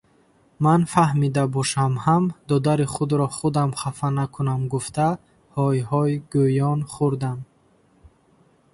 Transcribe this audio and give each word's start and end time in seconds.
Ман 0.63 0.81
фаҳмида 0.91 1.43
бошам 1.53 1.93
ҳам, 2.03 2.25
додари 2.47 2.87
худро 2.93 3.27
худам 3.37 3.69
хафа 3.79 4.09
накунам 4.17 4.61
гуфта 4.71 5.09
ҳой-ҳой 5.55 6.11
гӯён 6.33 6.79
хӯрдам. 6.93 7.39